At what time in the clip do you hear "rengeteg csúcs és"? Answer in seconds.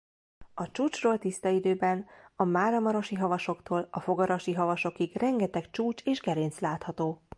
5.17-6.19